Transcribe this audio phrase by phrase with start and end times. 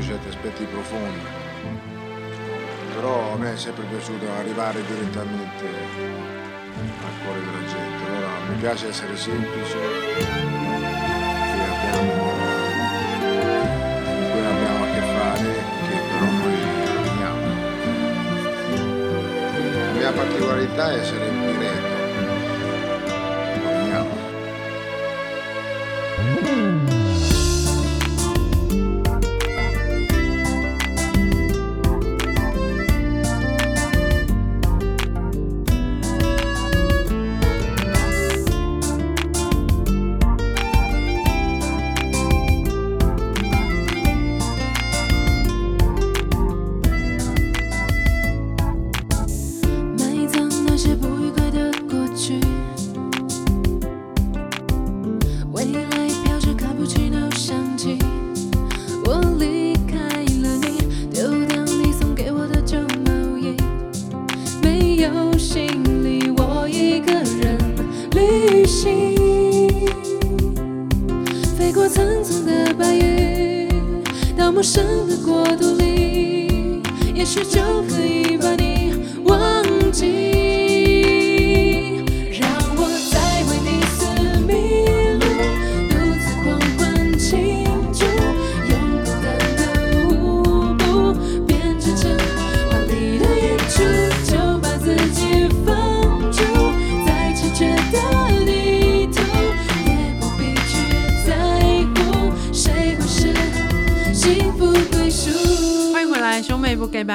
[0.00, 1.28] sotto certi aspetti profondi.
[2.94, 5.64] Però a me è sempre piaciuto arrivare direttamente
[7.04, 8.04] al cuore della gente.
[8.06, 9.76] Allora mi piace essere semplice,
[14.48, 15.54] abbiamo a che fare,
[15.88, 16.58] che però noi
[17.08, 17.46] amiamo.
[19.86, 21.89] La mia particolarità è essere diretto.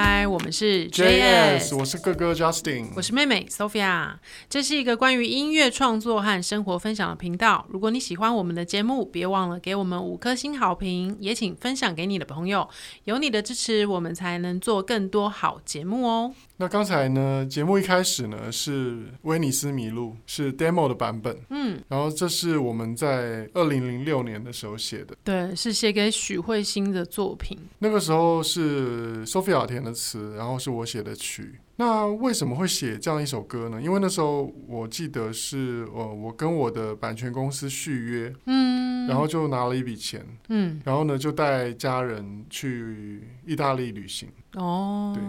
[0.05, 4.13] 妹不给拜，我们是 JS，我是哥哥 Justin，我是妹妹 Sophia。
[4.47, 7.65] 这是一个关于音乐创作和生活分享的频道。
[7.69, 12.69] 如果你喜欢我们的节目，别忘了给我们五颗星好评，也请分享给你的朋友。
[13.05, 16.33] 有你的支持，我们才能做更多好节目哦。
[16.57, 27.57] 那刚才呢，节目一开始呢是威尼斯迷路，是 demo 的版本，嗯，然后这是我们在二零零六年的时候写的，对，是写给许慧欣的作品。
[27.79, 31.59] 那个时候是 Sophia 填的词，然后是我写的曲。
[31.77, 33.81] 那为什么会写这样一首歌呢？
[33.81, 44.29] 因为那时候我记得是呃，我跟我的版权公司续约，嗯，然后就拿了一笔钱，嗯，然后呢就带家人去意大利旅行。
[44.55, 45.23] 哦，对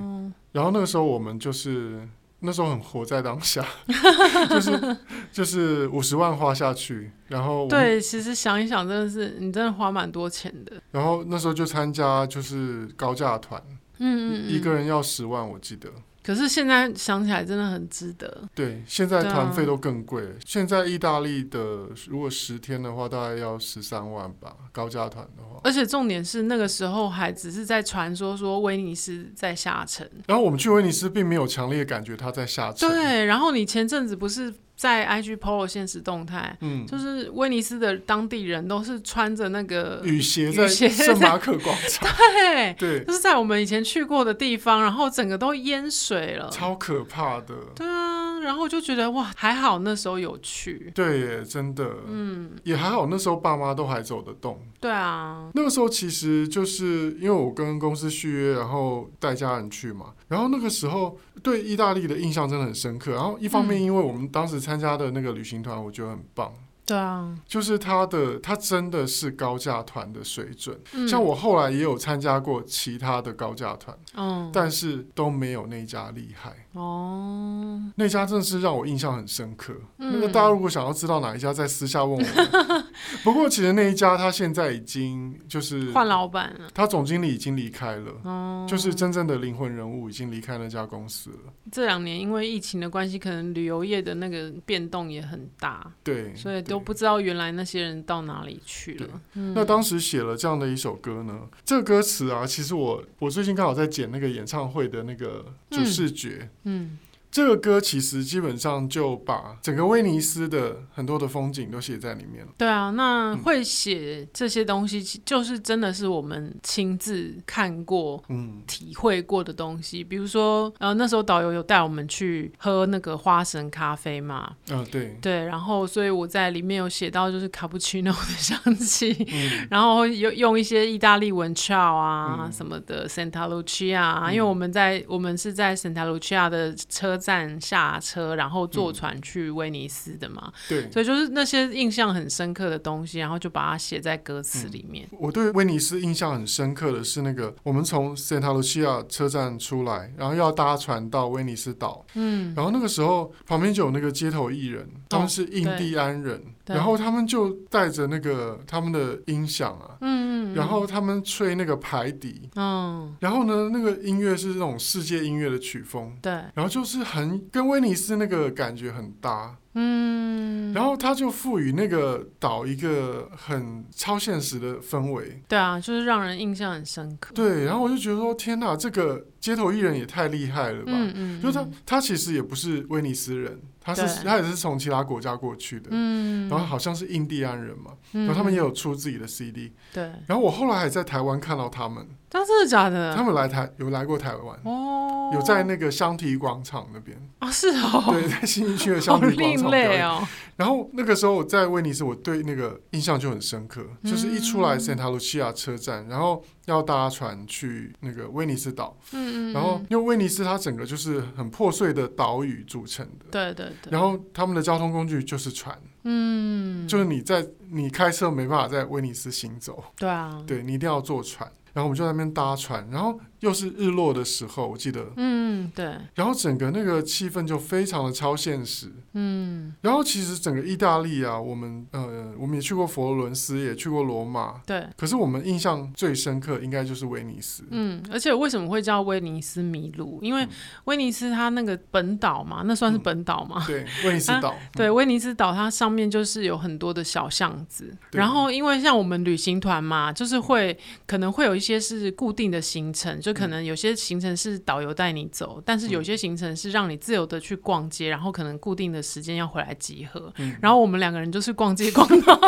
[0.53, 2.06] 然后那个时候我们就是
[2.41, 3.64] 那时候很活在当下，
[4.48, 4.97] 就是
[5.32, 10.81] 就是五十万花下去，然后对，其实想一想，真的是你真的花蛮多钱的。
[10.91, 13.60] 然后那时候就参加就是高价团，
[13.98, 15.91] 嗯嗯，嗯一个人要十万，我记得。
[16.26, 18.42] 可是现在想起来真的很值得。
[18.53, 20.31] 对，现在团费都更贵了。
[20.44, 25.60] 现在意大利的如果十天的话，大概要十三万吧，高价团的话。
[25.62, 30.10] 而且重点是那个时候还只是在传说说威尼斯在下沉。
[30.26, 32.88] 然后我们去威尼斯，并没有强烈感觉它在下沉。
[32.88, 42.09] 对，然后你前阵子不是在 IG PO 现实动态，嗯，就是威尼斯的当地人都是穿着那个雨鞋在圣马可广场，
[42.44, 46.50] 对，对，就是在我们以前去过的地方，然后整个都淹水了。
[46.50, 47.54] 超可怕的。
[47.75, 50.93] 对啊，然后我就觉得哇，还好那时候有去。
[50.94, 54.60] 对耶，真的，嗯，也还好，那时候爸妈都还走得动。
[54.78, 63.12] 对啊，那个时候其实就是因为我跟公司续约，然后带家人去嘛，然后那个时候对意大利的印象真的很深刻。
[63.12, 66.53] 然后一方面，因为我们当时参加的那个旅行团，我觉得很棒。
[66.87, 70.79] 对啊，就是他的，他真的是高价团的水准。
[70.95, 76.55] 嗯像我后来也有参加过其他的高价团，嗯，但是都没有那家厉害。
[76.73, 79.75] 哦，那家真的是让我印象很深刻。
[79.99, 82.85] 嗯那个大家如果想要知道哪一家，在私下问我们。
[83.25, 91.53] 不过其实那一家他现在已经就是换老板了，他总经理已经离开了，哦，就是真正的灵魂人物已经离开那家公司了。
[91.73, 99.20] 这两年因为疫情的关系，可能旅游业的那个变动也很大，对，所以都对不知道原来那些人到哪里去了。
[99.34, 106.50] 嗯那当时写了这样的一首歌呢，这个歌词啊，其实我我最近刚好在剪那个演唱会的那个主视觉。
[106.64, 106.99] 嗯
[107.31, 112.52] 这个歌其实基本上就把整个威尼斯的很多的风景都写在里面了。
[112.56, 120.02] 对啊，那嗯会写这些东西，其就是真的是我们亲自看过、嗯，体会过的东西。
[120.02, 132.52] 比如说，呃，那时候导游有带我们去喝那个花神咖啡嘛，啊、对，对，然后所以我在里面有写到就是卡布奇诺的香气， 嗯，然后用用一些意大利文 ciao 啊、嗯。
[132.52, 140.53] 什么的，Santa Lucia，、因为我们在我们是在 Santa Lucia 的车车站下车，然后坐船去威尼斯的嘛。
[140.69, 145.09] 对，所以就是那些印象很深刻的东西，然后就把它写在歌词里面。
[145.19, 152.05] 我对威尼斯印象很深刻的是那个，我们从 Santa Lucia 车站出来，然后要搭船到威尼斯岛。
[152.15, 156.43] 嗯，然后那个时候旁边就有那个街头艺人，他们是印第安人，哦、
[156.75, 169.57] 然后他们就带着那个他们的音响啊，嗯嗯，然后他们吹那个排笛，嗯，然后呢，那个音乐是那种世界音乐的曲风，对，然后就是很跟威尼斯那个感觉很搭。
[169.79, 175.43] 嗯，然后他就赋予那个岛一个很超现实的氛围。
[175.47, 177.35] 对啊，就是让人印象很深刻。
[177.35, 180.93] 对，然后我就觉得说，天哪，这个街头艺人也太厉害了吧！
[180.95, 183.61] 嗯嗯，就是他，他其实也不是威尼斯人。
[183.87, 190.03] 他是他也是从其他国家过去的，嗯，然后好像是印第安人嘛，嗯、然后他们也有出自己的 CD，对。
[190.27, 193.14] 然后我后来还在台湾看到他们，他真的假的？
[193.14, 197.17] 他们来台有来过台湾哦，有在那个香堤广场那边。
[197.38, 200.26] 啊、哦，是哦，对，在新义区的香堤广场对哦。
[200.56, 223.20] 然后那个时候我在威尼斯，我对那个印象就很深刻，嗯、就是一出来圣塔卢西亚车站，然后要搭船去那个威尼斯岛，嗯嗯，然后因为威尼斯它整个就是很破碎的岛屿组成的，对对对，然后他们的交通工具就是船，嗯，就是你在你开车没办法在威尼斯行走，对啊，对你一定要坐船，然后我们就在那边搭船，然后。
[223.41, 240.19] 又是日落的时候，我记得，嗯，对，然后整个那个气氛就非常的超现实，嗯，然后其实整个意大利啊，我们呃，我们也去过佛罗伦斯，也去过罗马，对，可是我们印象最深刻应该就是威尼斯，嗯，而且为什么会叫威尼斯迷路？
[240.23, 240.47] 因为
[240.85, 253.21] 威尼斯它那个本岛嘛，那算是本岛嘛，对，威尼斯岛， 对，威尼斯岛它上面就是有很多的小巷子，然后因为像我们旅行团嘛，就是会可能会有一些是固定的行程。
[253.26, 260.32] 就可能有些行程是导游带你走，但是有些行程是让你自由的去逛街，然后可能固定的时间要回来集合。
[260.38, 262.38] 嗯、然后我们两个人就是逛街逛到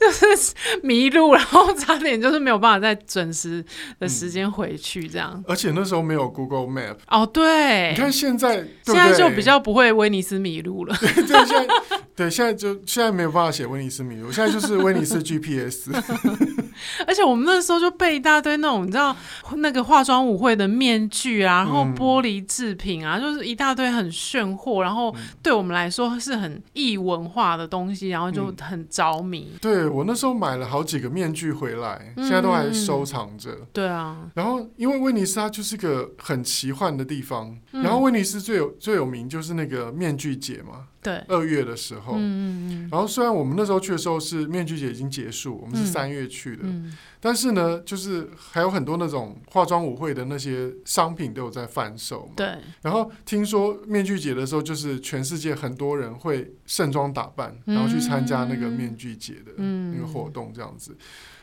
[0.00, 3.62] 就是迷路，然后差点就是没有办法在准时
[4.00, 5.30] 的时间回去这样。
[5.34, 10.96] 嗯、而且那时候没有 Google Map 哦，对，你看现在现在就比较不会威尼斯迷路了。
[10.98, 11.66] 对，对，现在
[12.16, 15.90] 对现在就现在没有办法写威尼斯迷路，现在就是威尼斯 GPS。
[17.06, 19.16] 而且我们那时候就背一大堆那种你知道
[19.56, 29.48] 那个化妆舞会的面具啊，然后玻璃制品啊，嗯、就是一大堆很炫货，然后对我们来说是很异文化的东西，然后就很着迷。
[29.52, 33.50] 嗯、对，我那时候买了好几个面具回来，现在都还收藏着。
[33.52, 40.86] 嗯、对啊，然后因为威尼斯它就是个很奇幻的地方，嗯、然后威尼斯最有最有名就是那个面具节嘛。
[41.04, 46.86] 对，二月的时候，嗯、然后虽然我们那时候去的时候是面具节已经结束，我们是三月去的，嗯。
[46.86, 52.32] 嗯、但是呢，就是还有很多那种化妆舞会的那些商品都有在贩售嘛。
[52.34, 52.56] 对。
[52.80, 60.98] 然后听说面具节的时候，就是全世界很多人会盛装打扮，然后去参加那个面具节的那个活动，这样子，嗯、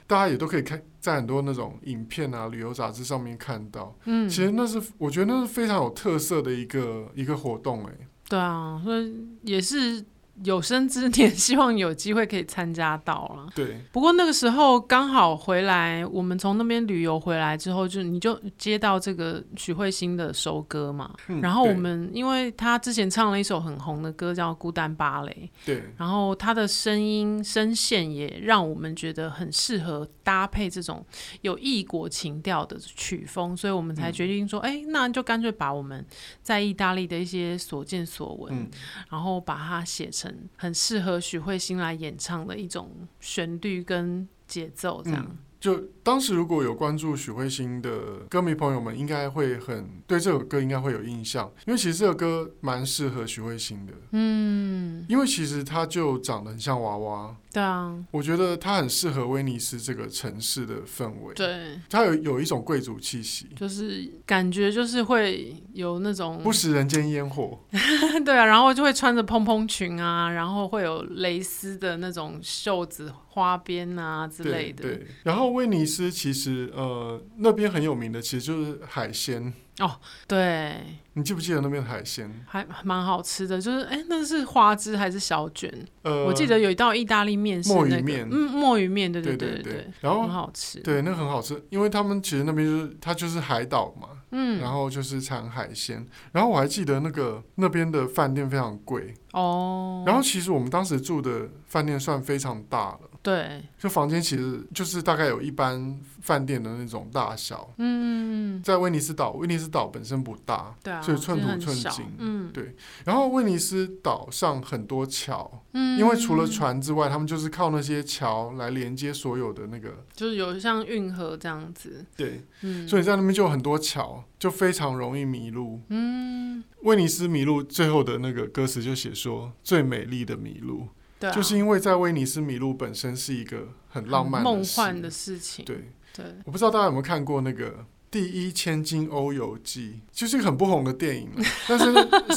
[0.08, 3.96] 大家也都可以看在很多那种影片啊、旅游杂志上面看到。
[4.06, 7.94] 嗯，其实那是我觉得那是非常有特色的一个一个活动，哎。
[8.32, 9.14] 对啊，所以
[9.44, 10.06] 也是。
[10.44, 13.48] 有生之年，希望有机会可以参加到了。
[13.54, 21.14] 对，不过那个时候刚好回来，我们从那边旅游回来之后，就你就接到这个许慧欣的收歌嘛。
[21.28, 25.84] 嗯、然后我们因为他之前唱了一首很红的歌叫《孤单芭蕾》，对。
[25.98, 31.06] 然后他的声音声线也让我们觉得很适合搭配这种
[31.42, 36.04] 有异国情调的曲风，所以我们才决定说，哎、嗯，那就干脆把我们
[36.42, 38.70] 在意大利的一些所见所闻，嗯、
[39.10, 40.31] 然后把它写成。
[40.58, 45.38] 很适合许慧欣来演唱的一种旋律跟节奏，这样。
[45.62, 47.92] 就当时如果有关注许慧欣的
[48.28, 53.94] 歌迷朋友们，应该会很对这首歌应该会有印象，因为其实这首歌蛮适合许慧欣的。
[54.12, 57.36] 嗯，因为其实她就长得很像娃娃。
[57.54, 61.36] 对啊，我觉得她很适合威尼斯这个城市的氛围。
[61.36, 67.60] 对，她有有一种贵族气息，就是感觉就是会有那种不食人间烟火。
[68.26, 73.14] 对啊，然后就会穿着蓬蓬裙啊，然后会有蕾丝的那种袖子。
[73.34, 79.54] 花边啊之类的，对，然后威尼斯其实呃那边很有名的，其实就是海鲜。
[79.80, 80.00] 哦。
[80.28, 80.78] 对，
[81.14, 83.60] 你记不记得那边的海鲜还蛮好吃的？
[83.60, 85.72] 就是哎，那是花枝还是小卷？
[86.04, 94.10] 呃，我记得有一道意大利面是、那个、墨鱼面，嗯，墨鱼面，对对对对，对，对，然后很好吃，对，那个很好吃，因为他们其实那边就是它就是海岛嘛。
[94.34, 100.06] 嗯，然后就是产海鲜，然后我还记得那个那边的饭店非常贵哦。
[100.08, 107.68] 然后其实我们当时住的饭店算非常大了，对，就房间其实就是大概有一般饭店的那种大小。
[107.78, 112.06] 嗯，在威尼斯岛，威尼斯岛本身不大，对啊，所以寸土寸金。
[112.20, 112.76] 嗯，对。
[113.06, 120.06] 然后威尼斯岛上很多桥，嗯，因为除了船之外，他们就是靠那些桥来连接所有的那个。
[120.14, 122.06] 就是有像运河这样子。
[122.16, 125.82] 对，嗯，所以在那边就有很多桥，就非常容易迷路。
[125.90, 130.88] 嗯，威尼斯迷路最后的那个歌词就写说：“最美丽的迷路。”
[131.22, 135.64] 对啊，就是因为在威尼斯迷路本身是一个很浪漫、梦幻的事情。
[135.64, 137.70] 对对，我不知道大家有没有看过那个
[138.10, 141.30] 《第一千金欧游记》，就是一个很不红的电影。
[141.70, 141.86] 但是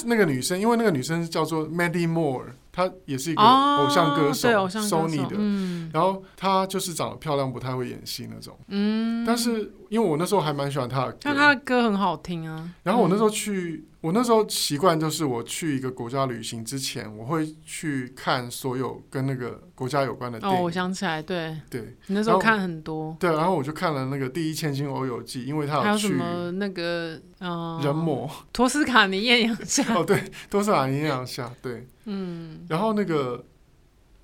[0.04, 5.36] 那个女生，因为那个女生叫做 Mandy Moore，她也是一个偶像歌手，哦、对，偶像歌手，Sony 的。
[5.38, 8.58] 嗯，然后她就是长得漂亮，不太会演戏那种。
[8.66, 12.68] 嗯，但是因为我那时候还蛮喜欢她的歌，但她的歌很好听啊。
[12.82, 13.84] 然后我那时候去。
[13.84, 20.58] 嗯我那时候习惯就是，我去一个国家旅行之前，我会去看所有跟那个国家有关的电影。
[20.58, 23.16] 哦，我想起来，对，对，你那时候看很多。
[23.18, 25.86] 对，然后我就看了那个《第一千金欧游记》，因为他有去。
[25.86, 29.82] 还有什么那个嗯，人魔托斯卡尼艳阳下。
[29.94, 33.42] 哦，对，托斯卡尼艳阳下，对，嗯，然后那个。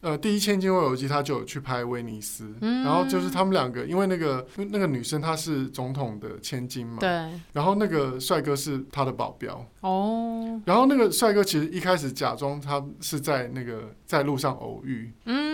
[0.00, 7.08] 呃，第一千金未游记他就有去拍威尼斯，嗯、然后就是他们两个，因为那个那个女生她是总统的千金嘛，对，
[7.52, 15.49] 然后那个帅哥是他的保镖，哦，然后那个帅哥其实一开始假装他是在那个在路上偶遇，嗯，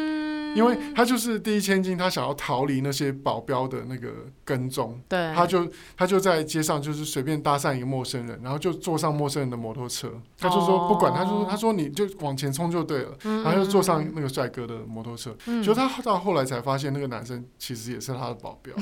[0.56, 4.08] 因为他就是第一千金，他想要逃离那些保镖的那个
[4.44, 14.26] 跟踪，对，他就他就在街上就是随便搭讪一个陌生人，然后就坐上陌生人的摩托车，他就说不管，他就说他说你就往前冲就对了，嗯、然后就坐上那个。
[14.36, 18.74] 帅哥的摩托车，嗯、就他到后来才发现，那个男生其实也是他的保镖，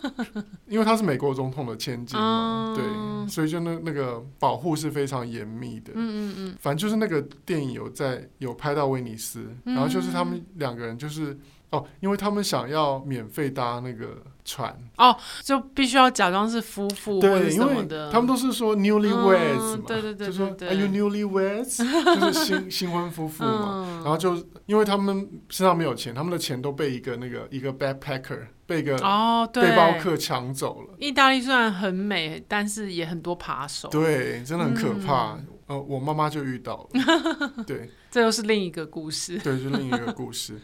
[0.68, 5.92] 因为他是美国总统的千金嘛，嗯、对，所以就那那个保护是非常严密的。
[5.94, 11.09] 嗯嗯嗯，反正就是那个电影有在有拍到威尼斯，嗯、然后就是他们两个人就是
[11.70, 21.78] 哦，因为他们想要免费搭那个船哦，就必须要假装是夫妇对，因为，他们都是说 newlyweds 对对对，就说 Are you newlyweds？
[22.18, 24.34] 就是新 新婚夫妇嘛，嗯、然后就
[24.66, 30.94] 因为他们身上没有钱，他们的钱都被一个那个一个 backpacker 被一个哦背包客抢走了。
[30.98, 35.34] 意大利虽然很美，但是也很多扒手，对，真的很可怕。
[35.34, 40.60] 嗯、呃，我妈妈就遇到了， 对，这又是另一个故事，对，就另一个故事。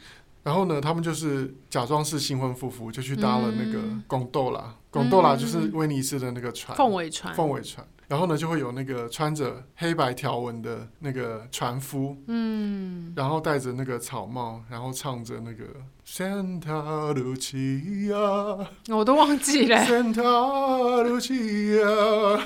[0.47, 4.73] 然后呢，他们就是假装是新婚夫妇，就去搭了那个贡多拉。
[4.93, 7.35] 贡多拉就是威尼斯的那个船，凤尾船。
[7.35, 7.85] 凤尾船。
[8.07, 15.65] 然后呢，就会有那个穿着黑白条纹的那个船夫，嗯，然后戴着那个草帽，然后唱着那个
[16.07, 19.79] Santa Lucia，我都忘记了。
[19.79, 22.41] Santa Lucia，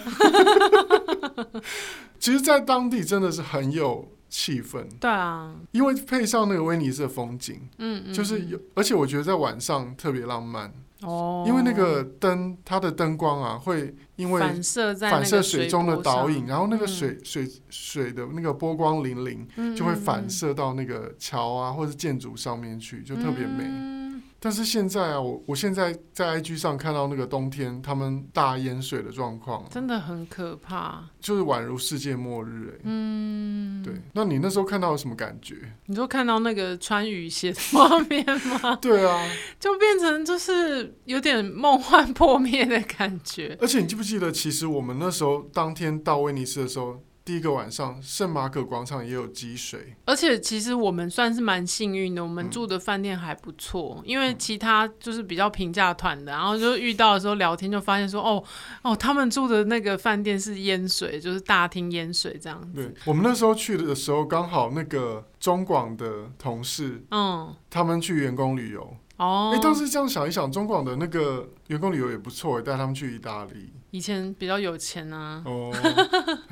[2.19, 4.09] 其实，在当地真的是很有。
[4.31, 10.73] 气氛，对啊，因为配上那个威尼斯的风景，嗯，嗯，就是有，而且我觉得在晚上特别浪漫。
[11.03, 23.65] 哦，因为那个灯，它的灯光啊，会因为反射在反射水中的倒影，然后那个水、嗯、水水的那个波光粼粼，就会反射到那个桥啊或者建筑上面去，就特别美。
[23.65, 24.00] 嗯
[24.43, 32.81] 但是现在啊，我我现在在 IG 上看到那个冬天他们大淹水的状况，真的很可怕，就是宛如世界末日哎、欸。
[32.85, 33.95] 嗯，对。
[34.15, 35.57] 那你那时候看到有什么感觉？
[35.87, 38.77] 你说看到那个穿雨鞋的画面吗？
[38.81, 39.31] 对啊，
[39.61, 43.59] 就变成就是有点梦幻破灭的感觉。
[43.61, 47.03] 而且你记不记得，其实我们那时候当天到威尼斯的时候。
[47.31, 58.43] 第一个晚上，圣马可广场也有积水，而且其实我们算是蛮幸运的，我们住的饭店还不错，嗯、因为其他就是比较平价团的，然后就遇到的时候聊天就发现说，哦
[58.83, 62.75] 哦，他们住的那个饭店是淹水，就是大厅淹水这样子。
[62.75, 68.97] 对，我们那时候去的时候，刚好那个中广的同事，嗯，他们去员工旅游。
[69.19, 73.73] 哦，哎、欸，当时这样想一想，中广的那个员工旅游也不错，带他们去意大利。
[73.91, 75.73] 以前比较有钱啊，哦，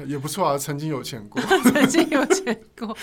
[0.06, 1.40] 也不错啊，曾经有钱过，
[1.72, 2.96] 曾经有钱过，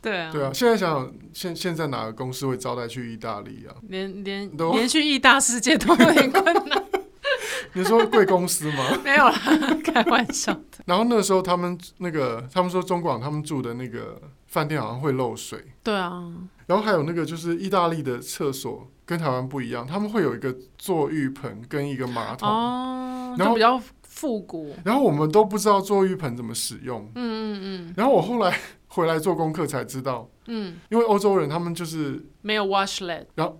[0.00, 0.50] 对啊，对啊。
[0.52, 3.74] 现在想想，现现在哪个公司会招待去意大利啊？
[3.88, 6.82] 连连都连去意大世界都有点困难。
[7.74, 8.84] 你说贵公司吗？
[9.04, 9.38] 没有啦，
[9.84, 10.60] 开玩笑的。
[10.84, 15.72] 然后那个时候，他们那个他们说中广他们住的那个饭店好像会漏水。
[15.82, 16.32] 对啊。
[16.66, 22.48] 然后还有那个就是意大利的厕所跟台湾不一样，他们会有一个坐浴盆跟一个马桶。
[22.48, 23.21] 哦。
[23.38, 24.74] 然后比较复古。
[24.84, 27.00] 然后我们都不知道坐浴盆怎么使用。
[27.14, 27.94] 嗯嗯嗯。
[27.96, 28.56] 然后我后来
[28.88, 33.58] 回来做功课才知道，嗯，因为欧洲人他们就是没有 washlet 然后。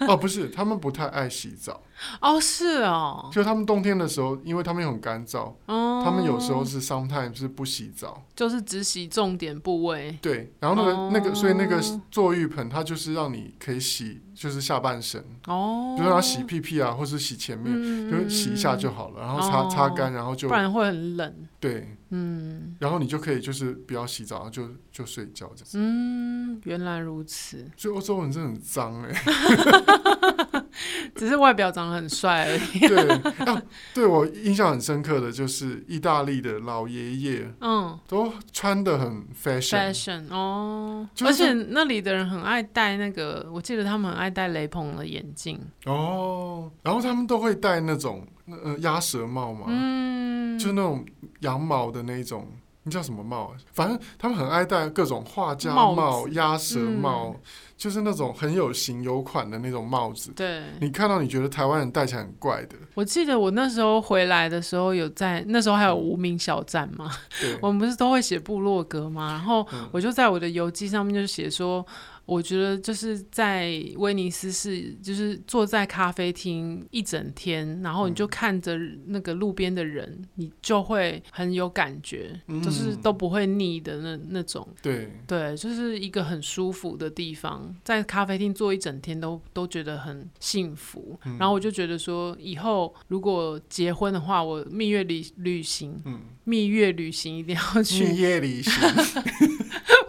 [0.06, 1.82] 哦，不是，他们不太爱洗澡。
[2.20, 10.18] 哦，是哦，就他们冬天的时候，因为他们又很干燥，哦，他们有时候是 sometimes 是不洗澡，就是只洗重点部位。
[10.20, 11.80] 对，然后那个、哦、那个，所以那个
[12.10, 21.34] 坐浴盆它就是让你可以洗，就是下半身，哦，就是让它洗屁屁啊，或是洗前面，嗯、就洗一下就好了，然后擦、哦、擦干，然后就不然会很冷。
[21.60, 25.76] 对，嗯，然后你就可以就是不要洗澡，就就睡觉这样子。
[25.80, 27.68] 嗯，原来如此。
[27.76, 30.64] 所以欧洲人真的很脏哎、欸，
[31.16, 32.78] 只是外表长得很帅而已。
[32.86, 33.08] 对，
[33.44, 33.60] 啊，
[33.92, 51.04] 对我印象很深刻的就是意大利的老爷爷，嗯，都穿的很 fashion fashion 哦，就是、而且那里的人很爱戴那个，我记得他们很爱戴雷朋的眼镜哦，然后他们都会戴那种呃鸭舌帽嘛，嗯，就是那种
[51.40, 52.46] 羊毛的那种。
[52.84, 53.52] 你叫什么帽？
[53.72, 57.40] 反正他们很爱戴各种画家帽、鸭舌帽，嗯、
[57.76, 60.30] 就是那种很有型有款的那种帽子。
[60.36, 62.76] 对，你看到你觉得台湾人戴起来很怪的。
[62.94, 67.10] 我记得我那时候回来的时候有在，那时候还有无名小站嘛，
[67.40, 71.84] 对， 我们不是都会写部落格嘛，然后我就在我的游记上面就写说。
[72.26, 84.66] 我觉得就是在威尼斯是，就是坐在咖啡厅一整天，然后你就看着那个路边的人，嗯、你就会很有感觉，嗯、就是都不会腻的那那种。
[84.80, 91.18] 对对，就是一个很舒服的地方，在咖啡厅坐一整天都都觉得很幸福。
[91.26, 98.72] 嗯、然后我就觉得说，以后如果结婚的话，我蜜月旅旅行，嗯、蜜月旅行一定要去蜜月旅行。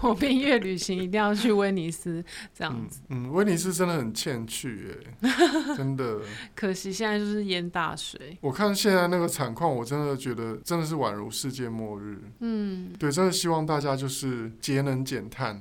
[0.09, 3.01] 我蜜月旅行一定要去威尼斯，这样子。
[3.09, 5.29] 嗯，威尼斯真的很欠去哎，
[5.75, 6.19] 真的。
[6.53, 8.37] 可惜现在就是淹大水。
[8.41, 12.21] 我看现在那个惨况，我真的觉得真的是宛如世界末日。
[12.39, 15.59] 嗯，对，真的希望大家就是节能减碳。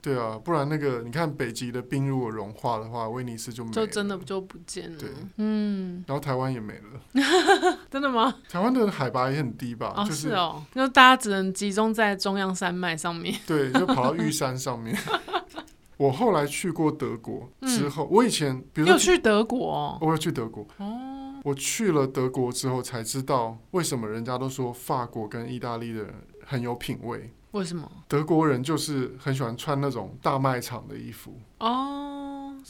[0.00, 4.98] 对啊，不然那个你看北极的冰如果融化的话，威尼斯就没了，就真的就不见了。
[4.98, 6.02] 对，嗯。
[6.06, 7.78] 然后台湾也没了。
[7.90, 8.34] 真的吗？
[8.48, 9.92] 台湾的海拔也很低吧？
[9.96, 13.34] 哦，就是哦，那大家只能集中在中央山脉上面。
[13.46, 14.96] 对，就跑到玉山上面。
[15.96, 20.66] 我后来去过德国之后，嗯、我以前比如说去德国、哦，我有去德国。
[20.78, 27.32] 哦，我去了德国之后才知道，为什么人家都说法国跟意大利的人很有品味。
[27.52, 27.88] 为什么？
[28.08, 31.34] 德国人就是很喜欢穿那种大卖场的衣服。
[31.58, 32.08] 哦。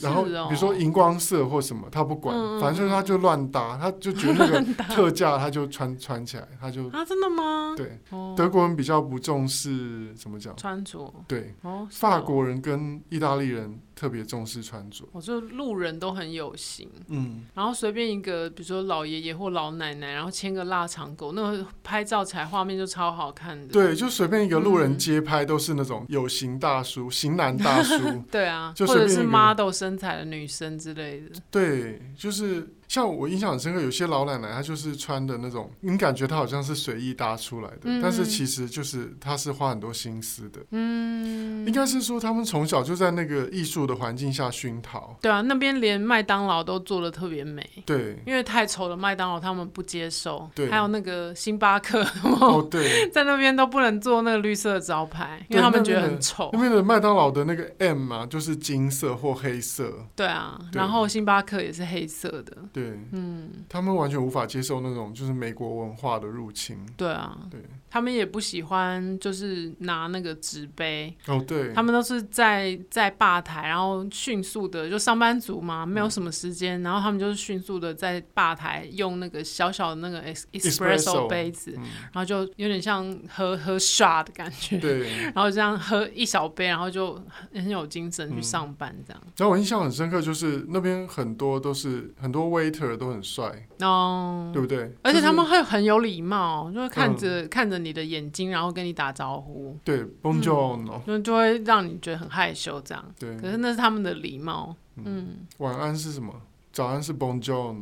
[0.00, 4.62] 然后比如说荧光色或什么，他不管，嗯、反正他就乱搭，他就觉得那个
[4.94, 7.74] 特价，他就穿穿起来，他就啊，真的吗？
[7.76, 10.55] 对，哦、德国人比较不重视怎么讲？
[10.57, 30.72] 穿着，对，哦，法国人跟意大利人特别重视穿着，我觉得路人都很有型，嗯，然后随便一个，比如说老爷爷或老奶奶，然后牵个腊肠狗，那个拍照起来画面就超好看的，对，就随便一个路人街拍都是那种有型大叔、型男大叔， 对啊，就或者是 model 身材的女生。
[30.72, 40.61] 之类的，对，就是像我印象很深刻，有些老奶奶她就是穿的那种，你感觉她好像是随意搭出来的，嗯、但是其实就是她是花很多心思的。
[40.72, 45.16] 嗯，应该是说他们从小就在那个艺术的环境下熏陶。
[45.22, 47.66] 对啊，那边连麦当劳都做的特别美。
[47.87, 50.46] 对，因为太丑了麦当劳他们不接受。
[50.55, 52.07] 对，还有那个星巴克，
[52.42, 56.50] 哦对，在那边都不能做那个绿色的招牌，因为他们觉得很丑。
[56.52, 60.07] 那边的麦当劳的那个 M 嘛，就是金色或黑色。
[60.14, 60.61] 对啊。
[60.74, 62.82] 然后星巴克也是黑色的，对，
[63.12, 89.23] 嗯，他们完全无法接受那种就是美国文化的入侵，对啊，对，他们也不喜欢就是拿那个纸杯，哦，对，他们都是在在吧台，然后迅速的就上班族嘛，没有什么时间，嗯、然后他们就是迅速的在吧台用那个小小的那个 espresso 杯子，嗯、然后就有点像喝喝 shot 的感觉，对， 然后这样喝一小杯，然后就很有精神去上班这样。
[89.25, 90.62] 嗯、然后我印象很深刻就是。
[90.68, 94.94] 那边很多都是很多 waiter 都很帅哦，对不对？
[95.02, 99.78] 而且他们会很有礼貌，就会看着、嗯、看着你的眼睛，然后跟你打招呼。
[99.85, 103.04] 对，Bonjour，就就会让你觉得很害羞这样。
[103.18, 104.74] 对，可是那是他们的礼貌。
[104.96, 106.32] 嗯，嗯，晚安是什么？
[106.72, 107.76] 早安是 Bonjour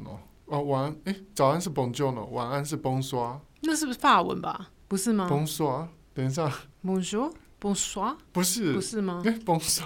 [0.47, 3.39] 哦，晚安哎，早安是 Bonjour 晚安是 Bonsoir。
[3.63, 4.71] 那是不是法文吧？
[4.89, 6.51] 不是吗？Bonsoir，等一下
[6.85, 9.23] ，Bonjour，Bonsoir，不是，不是吗？
[9.25, 9.85] 哎，Bonsoir。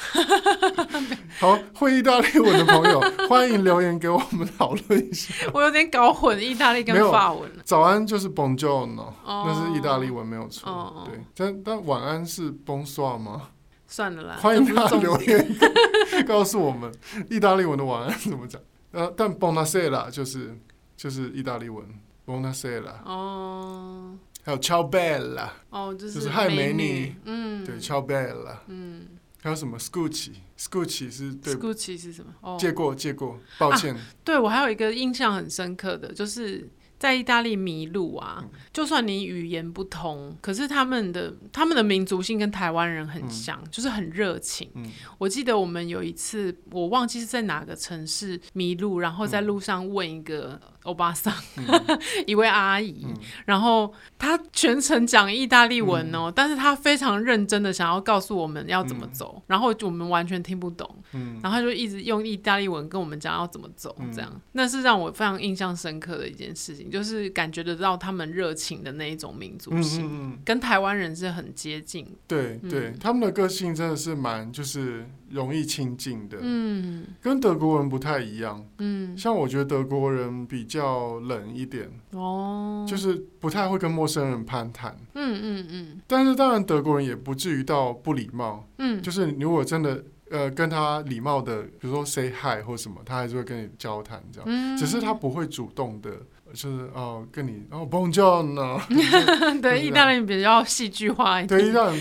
[1.38, 5.34] 好，会意大利文的朋友， 欢迎留言给我们讨论一下。
[5.52, 7.62] 我有点搞混意大利跟法文了。
[7.64, 10.70] 早安就是 Buongiorno，、哦、那是意大利文没有错。
[10.70, 13.48] 哦、对，但但晚安是 Bonsoir 吗？
[13.86, 15.56] 算了啦，欢迎大家留言
[16.26, 16.92] 告诉我们
[17.28, 18.60] 意大利文的晚安怎么讲。
[18.92, 20.56] 呃，但 Buonasera 就是
[20.96, 21.84] 就是意大利文
[22.26, 22.92] Buonasera。
[23.04, 24.16] 哦。
[24.42, 29.06] 还有 Ciao Bella，哦，就就是嗨美女女，嗯，对 Ciao Bella，嗯
[29.42, 32.34] 还有什么？Scoochie，Scoochie 是对，Gucci 是什么？
[32.42, 36.68] 哦，借过借过，抱歉，对我还有一个印象很深刻的，就是
[37.00, 38.50] 在意大利迷路啊，嗯。
[38.72, 44.70] 就算你语言不通，可是他们的他们的民族性跟台湾人很像，就是很热情。
[44.74, 44.88] 嗯。
[45.18, 51.34] 我记得我们有一次，我忘记是在哪个城市迷路，然后在路上问一个欧巴桑，
[52.28, 53.14] 一位阿姨，嗯。
[53.46, 61.40] 然后她全程讲意大利文哦，但是她非常认真的想要告诉我们要怎么走，然后我们完全听不懂，嗯。
[61.42, 78.64] 然后她就一直用意大利文跟我们讲要怎么走，这样，那是让我非常印象深刻的一件事情，就是感觉得到他们热情的那一种民族嗯性，嗯嗯，跟台湾人是很接近，对对，他们的个性真的是蛮就是容易亲近的，嗯跟德国人不太一样。
[78.78, 84.96] 嗯，像我觉得德国人比较冷一点，哦，就是不太会跟陌生人攀谈。
[85.14, 88.66] 嗯嗯嗯但是当然，德国人也不至于到不礼貌。
[88.78, 94.48] 嗯，就是你如果真的呃跟他礼貌的，比如说 say hi 或什么，他还是会跟你交谈这样。
[94.48, 96.10] 嗯只是他不会主动的，
[96.52, 98.78] 就是哦跟你哦 Bonjour 呢。
[99.60, 102.00] 对 意大利人比较戏剧化一点，对，意大利？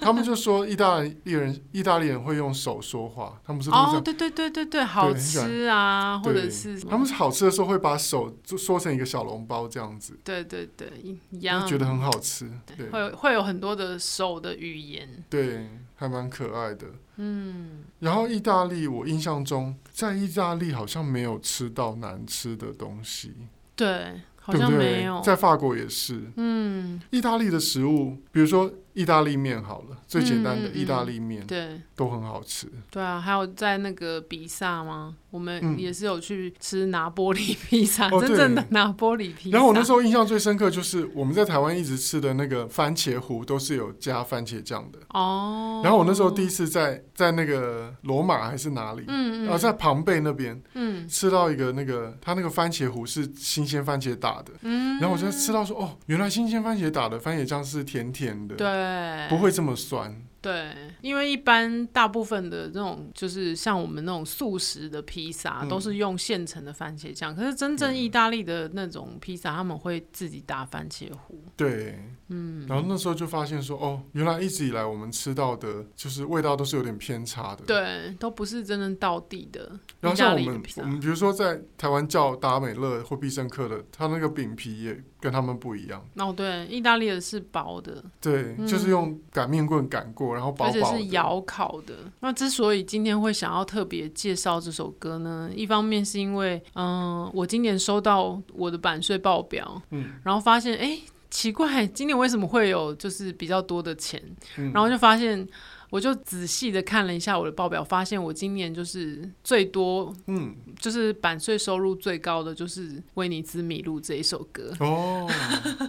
[0.00, 4.02] 他们就说意大利人， 意大利人会用手说话，他们是哦，样。
[4.02, 12.50] 对对对对对，好吃啊，或者是他们是好吃的时候会把手就缩成一个小笼包这样子，对对对一样，觉得很好吃。
[12.76, 16.86] 对会有会有很多的手的语言，对，还蛮可爱的。
[17.16, 23.34] 嗯，然后意大利，我印象中在意大利好像没有吃到难吃的东西，
[23.78, 31.80] 对，好像没有，在法国也是，嗯，意大利的食物，比如说意大利面好了，最简单的意大利面对。
[31.94, 32.66] 都很好吃。
[32.90, 35.14] 对啊，还有在那个比萨吗？
[35.30, 35.78] 我们嗯。
[35.78, 39.56] 也是有去吃拿玻璃披萨，哦真正的拿玻璃披萨。
[39.56, 44.98] 然后我那时候印象最深刻就是我们在台湾一直吃的那个番茄糊都是有加番茄酱的。
[45.10, 51.08] 哦，然后我那时候第一次在在那个罗马还是哪里，嗯嗯，然后在庞贝那边嗯。
[51.08, 60.14] 吃到一个那个他那个番茄糊是新鲜番茄打的，嗯，然后我就吃到说哦，原来新鲜番茄打的番茄酱是甜甜的，对，不会这么酸。
[60.48, 67.36] 对，因为一般大部分的这种就是像我们那种素食的披萨，嗯都是用现成的番茄酱。
[67.36, 71.38] 可是真正意大利的那种披萨，他们会自己打番茄糊。
[71.54, 77.64] 对，嗯，然后那时候就发现说哦，原来一直以来我们吃到的就是味道都是有点偏差的。。
[77.66, 80.62] 对，都不是真正到地的然后意像我们。
[80.76, 86.04] 我们比如说在台湾叫达美乐或必胜客的，它那个饼皮也跟他们不一样。
[86.16, 90.98] 哦，对，意大利的是薄的，对，嗯就是用擀面棍擀过，然后薄而且薄的。
[90.98, 91.94] 是窑烤的。
[92.20, 100.98] 那之所以今天会想要特别介绍这首歌呢，一方面是因为，嗯、我今年收到我的版税报表，嗯然后发现，哎，
[101.30, 104.22] 奇怪，今年为什么会有就是比较多的钱？
[104.56, 105.46] 嗯然后就发现，
[105.90, 114.72] 我就仔细的看了一下我的报表，发现我今年就是最多，嗯就是版税收入最高的就是《威尼斯迷路》这一首歌。
[114.80, 115.26] 哦，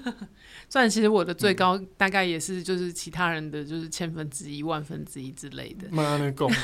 [0.69, 5.87] 虽然其实我的最嗯高大概也是就是其他人的就是千分之一、万分之一之类的。
[5.91, 6.57] 妈那拱啊，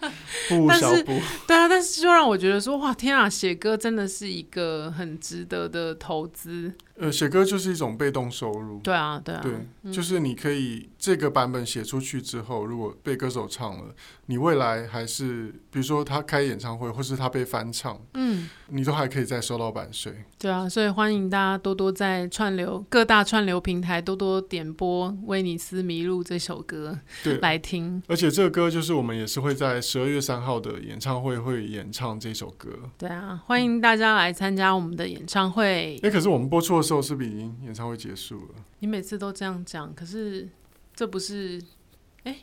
[0.48, 1.20] 不无但是小补。
[1.46, 6.72] 对啊，但是就让我觉得说，哇，天啊，写歌真的是一个很值得的投资。
[6.98, 8.78] 呃，写歌就是一种被动收入。
[8.80, 13.94] 对啊，对啊，对，就是你可以这个版本写出去之后，如果被歌手唱了，
[14.26, 20.24] 你未来还是比如说他开演唱会，或是他被翻唱，嗯，你都还可以再收到版税。
[20.38, 28.02] 对啊，所以欢迎大家多多在串流各大串流平台多多点播《威尼斯迷路》这首歌对，来听。
[28.08, 32.70] 而且这个歌就是我们也是会在十二月三号的演唱会会演唱这首歌。
[32.96, 36.00] 对啊，欢迎大家来参加我们的演唱会。
[36.02, 38.54] 哎，可是我们播出的时候是不是已经演唱会结束了？
[38.78, 40.48] 你每次都这样讲，可是
[40.94, 41.60] 这不是，
[42.22, 42.38] 哎，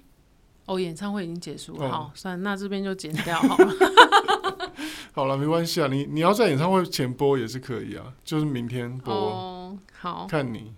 [0.66, 1.88] 哦，演唱会已经结束了。
[1.88, 3.74] 哦好，算了，那这边就剪掉好了。
[5.14, 10.74] 好 了，没关系啊，你你要在演唱会前播也是可以啊，就是明天播，哦，好，看你。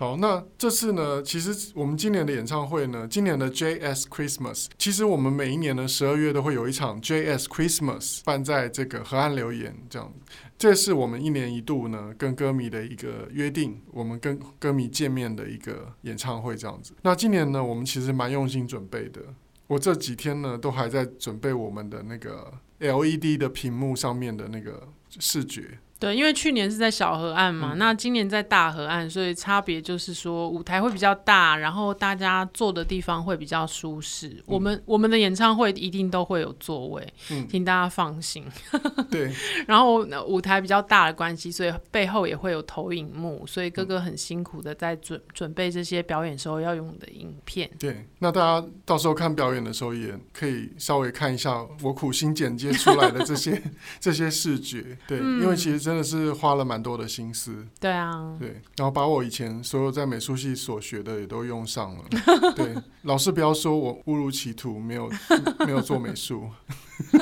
[0.00, 10.10] 好，那这次呢，其实我们今年的演唱会呢，今年的 JS Christmas，其实我们每一年的十二月都会有一场 JS Christmas 办在这个河岸留言，这样，
[10.56, 16.94] 这是我们一年一度呢跟歌迷的一个约定，我们跟歌迷见面的一个演唱会这样子。
[17.02, 19.20] 那今年呢，我们其实蛮用心准备的，
[19.66, 25.78] 我这几天呢都还在准备我们的那个 LED 的屏幕上面的那个视觉。
[26.00, 34.28] 对，因为去年是在小河岸嘛，嗯、那今年在大河岸，所以差别就是说舞台会比较大，然后大家坐的地方会比较舒适。
[34.28, 38.42] 嗯、我们我们的演唱会一定都会有座位，嗯，请大家放心。
[39.10, 39.30] 对，
[39.66, 47.70] 然后舞台比较大的关系，所以背后也会有投影幕，所以哥哥很辛苦的在准准备这些表演时候要用的影片。
[47.78, 53.62] 对，那大家到时候看表演的时候也可以稍微看一下我苦心剪接出来的这些
[54.00, 57.66] 这些视觉，对，嗯、因为其实真的是花了蛮多的心思。
[57.80, 62.04] 对啊，对，然后把我以前所有在美术系所学的也都用上了。
[62.54, 65.10] 对，老师不要说我误入歧途，没有
[65.66, 66.48] 没有做美术。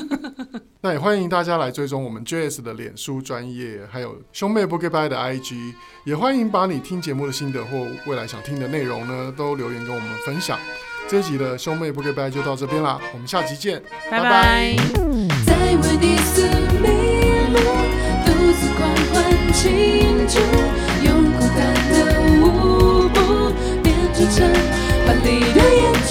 [0.83, 5.73] 那也欢迎大家来追踪我们 JS 的脸书专业，还有兄妹不给拜的 IG，
[6.05, 10.59] 也欢迎把你听节目的心得或未来想听的内容呢，都留言跟我们分享。
[11.09, 14.77] 这一集的兄妹不给拜就到这边啦，我们下集见，拜拜。
[15.47, 16.68] 拜拜。
[19.61, 19.69] 庆
[20.29, 20.39] 祝，
[21.05, 21.59] 用孤单
[21.91, 21.95] 的
[22.31, 23.19] 舞步
[23.83, 24.47] 编织成
[25.05, 26.11] 华丽的演出，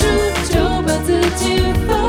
[0.52, 1.08] 就把自
[1.38, 1.42] 己
[1.88, 2.07] 放。